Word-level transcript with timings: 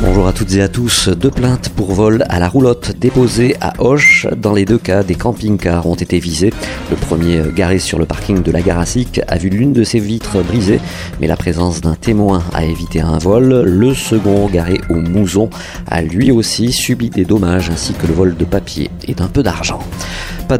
Bonjour 0.00 0.26
à 0.26 0.32
toutes 0.32 0.52
et 0.54 0.60
à 0.60 0.68
tous. 0.68 1.08
Deux 1.08 1.30
plaintes 1.30 1.68
pour 1.70 1.92
vol 1.92 2.24
à 2.28 2.40
la 2.40 2.48
roulotte 2.48 2.92
déposées 2.98 3.56
à 3.60 3.74
Hoche. 3.78 4.26
Dans 4.36 4.52
les 4.52 4.64
deux 4.64 4.76
cas, 4.78 5.02
des 5.04 5.14
camping-cars 5.14 5.86
ont 5.86 5.94
été 5.94 6.18
visés. 6.18 6.52
Le 6.90 6.96
premier, 6.96 7.42
garé 7.54 7.78
sur 7.78 7.98
le 7.98 8.04
parking 8.04 8.42
de 8.42 8.50
la 8.50 8.60
Garassic, 8.60 9.20
a 9.28 9.38
vu 9.38 9.48
l'une 9.48 9.72
de 9.72 9.84
ses 9.84 10.00
vitres 10.00 10.42
brisées, 10.42 10.80
mais 11.20 11.28
la 11.28 11.36
présence 11.36 11.80
d'un 11.80 11.94
témoin 11.94 12.42
a 12.52 12.64
évité 12.64 13.00
un 13.00 13.18
vol. 13.18 13.62
Le 13.62 13.94
second, 13.94 14.48
garé 14.48 14.80
au 14.90 14.94
Mouzon, 14.94 15.48
a 15.86 16.02
lui 16.02 16.32
aussi 16.32 16.72
subi 16.72 17.08
des 17.08 17.24
dommages 17.24 17.70
ainsi 17.70 17.94
que 17.94 18.06
le 18.06 18.14
vol 18.14 18.36
de 18.36 18.44
papier 18.44 18.90
et 19.06 19.14
d'un 19.14 19.28
peu 19.28 19.42
d'argent. 19.42 19.78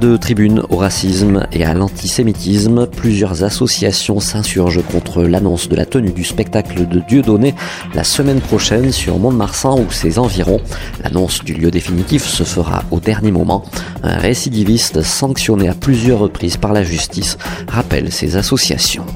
De 0.01 0.17
tribune 0.17 0.61
au 0.71 0.77
racisme 0.77 1.47
et 1.53 1.65
à 1.65 1.73
l'antisémitisme. 1.73 2.89
Plusieurs 2.89 3.45
associations 3.45 4.19
s'insurgent 4.19 4.83
contre 4.83 5.23
l'annonce 5.23 5.69
de 5.69 5.77
la 5.77 5.87
tenue 5.87 6.11
du 6.11 6.25
spectacle 6.25 6.89
de 6.89 6.99
Dieudonné 6.99 7.55
la 7.95 8.03
semaine 8.03 8.41
prochaine 8.41 8.91
sur 8.91 9.19
Mont-de-Marsan 9.19 9.79
ou 9.79 9.93
ses 9.93 10.19
environs. 10.19 10.61
L'annonce 11.05 11.45
du 11.45 11.55
lieu 11.55 11.71
définitif 11.71 12.25
se 12.25 12.43
fera 12.43 12.83
au 12.91 12.99
dernier 12.99 13.31
moment. 13.31 13.65
Un 14.03 14.17
récidiviste 14.17 15.03
sanctionné 15.03 15.69
à 15.69 15.75
plusieurs 15.75 16.19
reprises 16.19 16.57
par 16.57 16.73
la 16.73 16.83
justice 16.83 17.39
rappelle 17.69 18.11
ces 18.11 18.37
associations. 18.37 19.07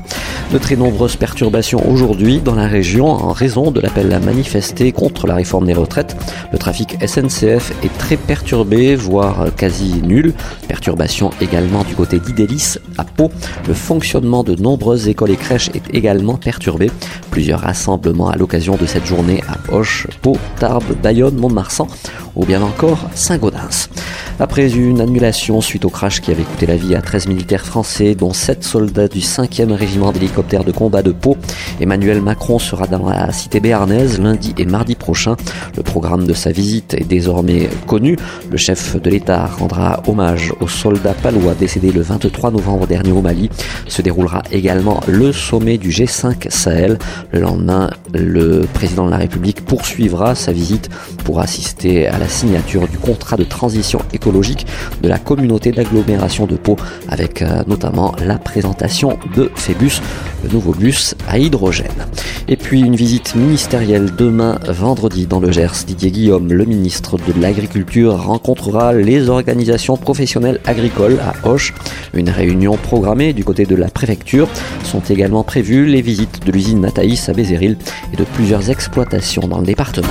De 0.52 0.58
très 0.58 0.76
nombreuses 0.76 1.16
perturbations 1.16 1.90
aujourd'hui 1.90 2.40
dans 2.40 2.54
la 2.54 2.68
région 2.68 3.08
en 3.08 3.32
raison 3.32 3.70
de 3.70 3.80
l'appel 3.80 4.10
à 4.14 4.18
manifester 4.18 4.92
contre 4.92 5.26
la 5.26 5.34
réforme 5.34 5.66
des 5.66 5.74
retraites. 5.74 6.16
Le 6.52 6.58
trafic 6.58 6.96
SNCF 7.04 7.72
est 7.82 7.98
très 7.98 8.16
perturbé, 8.16 8.94
voire 8.94 9.48
quasi 9.56 10.00
nul. 10.02 10.32
Perturbation 10.68 11.30
également 11.40 11.82
du 11.82 11.94
côté 11.94 12.20
d'Idélis 12.20 12.76
à 12.98 13.04
Pau. 13.04 13.30
Le 13.66 13.74
fonctionnement 13.74 14.44
de 14.44 14.54
nombreuses 14.54 15.08
écoles 15.08 15.30
et 15.30 15.36
crèches 15.36 15.70
est 15.74 15.94
également 15.94 16.36
perturbé. 16.36 16.90
Plusieurs 17.30 17.60
rassemblements 17.60 18.28
à 18.28 18.36
l'occasion 18.36 18.76
de 18.76 18.84
cette 18.86 19.06
journée 19.06 19.42
à 19.48 19.74
Hoche, 19.74 20.06
Pau, 20.22 20.36
Tarbes, 20.60 20.94
Bayonne, 21.02 21.36
Mont-de-Marsan 21.36 21.88
ou 22.38 22.46
bien 22.46 22.62
encore 22.62 23.10
Saint-Gaudens. 23.14 23.90
Après 24.40 24.70
une 24.72 25.00
annulation 25.00 25.60
suite 25.60 25.84
au 25.84 25.90
crash 25.90 26.20
qui 26.20 26.30
avait 26.30 26.44
coûté 26.44 26.66
la 26.66 26.76
vie 26.76 26.94
à 26.94 27.02
13 27.02 27.26
militaires 27.26 27.66
français, 27.66 28.14
dont 28.14 28.32
7 28.32 28.62
soldats 28.62 29.08
du 29.08 29.18
5e 29.18 29.72
régiment 29.72 30.12
d'hélicoptères 30.12 30.62
de 30.62 30.70
combat 30.70 31.02
de 31.02 31.10
Pau, 31.10 31.36
Emmanuel 31.80 32.22
Macron 32.22 32.60
sera 32.60 32.86
dans 32.86 33.08
la 33.08 33.32
cité 33.32 33.58
béarnaise 33.58 34.20
lundi 34.20 34.54
et 34.56 34.64
mardi 34.64 34.94
prochain. 34.94 35.34
Le 35.76 35.82
programme 35.82 36.24
de 36.24 36.34
sa 36.34 36.52
visite 36.52 36.94
est 36.94 37.04
désormais 37.04 37.68
connu. 37.88 38.16
Le 38.48 38.56
chef 38.56 39.00
de 39.02 39.10
l'État 39.10 39.46
rendra 39.46 40.04
hommage 40.06 40.52
aux 40.60 40.68
soldats 40.68 41.14
palois 41.14 41.54
décédés 41.54 41.90
le 41.90 42.02
23 42.02 42.52
novembre 42.52 42.86
dernier 42.86 43.10
au 43.10 43.20
Mali. 43.20 43.50
Se 43.88 44.02
déroulera 44.02 44.44
également 44.52 45.00
le 45.08 45.32
sommet 45.32 45.78
du 45.78 45.90
G5 45.90 46.48
Sahel. 46.48 46.98
Le 47.32 47.40
lendemain, 47.40 47.90
le 48.14 48.60
président 48.72 49.06
de 49.06 49.10
la 49.10 49.16
République 49.16 49.64
poursuivra 49.64 50.36
sa 50.36 50.52
visite 50.52 50.90
pour 51.24 51.40
assister 51.40 52.06
à 52.06 52.18
la 52.18 52.27
signature 52.28 52.86
du 52.88 52.98
contrat 52.98 53.36
de 53.36 53.44
transition 53.44 54.00
économique 54.12 54.28
de 55.02 55.08
la 55.08 55.18
communauté 55.18 55.72
d'agglomération 55.72 56.46
de 56.46 56.56
Pau, 56.56 56.76
avec 57.08 57.42
euh, 57.42 57.62
notamment 57.66 58.14
la 58.24 58.38
présentation 58.38 59.18
de 59.34 59.50
Phébus, 59.54 60.00
le 60.44 60.50
nouveau 60.50 60.72
bus 60.72 61.14
à 61.28 61.38
hydrogène. 61.38 62.06
Et 62.46 62.56
puis 62.56 62.80
une 62.80 62.96
visite 62.96 63.34
ministérielle 63.34 64.14
demain 64.16 64.58
vendredi 64.68 65.26
dans 65.26 65.40
le 65.40 65.50
Gers. 65.50 65.84
Didier 65.86 66.10
Guillaume, 66.10 66.52
le 66.52 66.64
ministre 66.64 67.16
de 67.16 67.40
l'Agriculture, 67.40 68.16
rencontrera 68.22 68.92
les 68.92 69.28
organisations 69.28 69.96
professionnelles 69.96 70.60
agricoles 70.64 71.18
à 71.20 71.48
Hoche. 71.48 71.74
Une 72.14 72.30
réunion 72.30 72.76
programmée 72.76 73.32
du 73.32 73.44
côté 73.44 73.66
de 73.66 73.74
la 73.74 73.88
préfecture. 73.88 74.48
Sont 74.84 75.02
également 75.10 75.42
prévues 75.42 75.86
les 75.86 76.00
visites 76.00 76.44
de 76.46 76.52
l'usine 76.52 76.80
Nataïs 76.80 77.28
à 77.28 77.32
Bézéril 77.32 77.76
et 78.12 78.16
de 78.16 78.24
plusieurs 78.24 78.70
exploitations 78.70 79.46
dans 79.48 79.58
le 79.58 79.66
département. 79.66 80.08